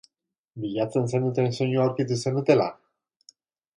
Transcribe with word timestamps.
Bilatzen 0.61 1.05
zenuten 1.13 1.53
soinua 1.57 1.85
aurkitu 1.85 2.19
zenutela? 2.25 2.67